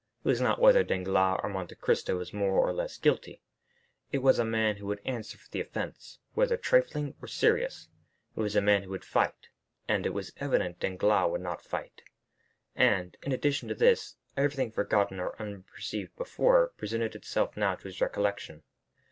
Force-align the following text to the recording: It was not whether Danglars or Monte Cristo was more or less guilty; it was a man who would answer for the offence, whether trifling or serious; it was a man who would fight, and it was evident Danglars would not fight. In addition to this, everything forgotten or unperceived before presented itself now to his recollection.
It 0.23 0.27
was 0.27 0.41
not 0.41 0.59
whether 0.59 0.83
Danglars 0.83 1.39
or 1.43 1.49
Monte 1.49 1.75
Cristo 1.75 2.17
was 2.17 2.33
more 2.33 2.53
or 2.57 2.73
less 2.73 2.97
guilty; 2.97 3.39
it 4.11 4.17
was 4.23 4.39
a 4.39 4.43
man 4.43 4.77
who 4.77 4.87
would 4.87 4.99
answer 5.05 5.37
for 5.37 5.47
the 5.51 5.61
offence, 5.61 6.17
whether 6.33 6.57
trifling 6.57 7.13
or 7.21 7.27
serious; 7.27 7.87
it 8.35 8.39
was 8.39 8.55
a 8.55 8.61
man 8.63 8.81
who 8.81 8.89
would 8.89 9.05
fight, 9.05 9.49
and 9.87 10.07
it 10.07 10.13
was 10.15 10.33
evident 10.37 10.79
Danglars 10.79 11.29
would 11.29 11.41
not 11.41 11.61
fight. 11.61 12.01
In 12.75 13.15
addition 13.25 13.69
to 13.69 13.75
this, 13.75 14.15
everything 14.35 14.71
forgotten 14.71 15.19
or 15.19 15.39
unperceived 15.39 16.15
before 16.15 16.69
presented 16.77 17.13
itself 17.13 17.55
now 17.55 17.75
to 17.75 17.83
his 17.83 18.01
recollection. 18.01 18.63